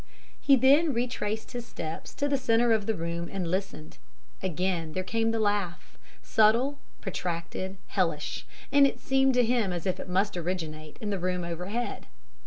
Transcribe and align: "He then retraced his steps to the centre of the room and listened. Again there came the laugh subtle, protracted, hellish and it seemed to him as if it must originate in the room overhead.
"He 0.41 0.55
then 0.55 0.95
retraced 0.95 1.51
his 1.51 1.67
steps 1.67 2.15
to 2.15 2.27
the 2.27 2.39
centre 2.39 2.73
of 2.73 2.87
the 2.87 2.95
room 2.95 3.29
and 3.31 3.51
listened. 3.51 3.99
Again 4.41 4.93
there 4.93 5.03
came 5.03 5.29
the 5.29 5.39
laugh 5.39 5.95
subtle, 6.23 6.79
protracted, 7.01 7.77
hellish 7.85 8.47
and 8.71 8.87
it 8.87 8.99
seemed 8.99 9.35
to 9.35 9.45
him 9.45 9.71
as 9.71 9.85
if 9.85 9.99
it 9.99 10.09
must 10.09 10.35
originate 10.35 10.97
in 11.01 11.11
the 11.11 11.19
room 11.19 11.43
overhead. 11.43 12.07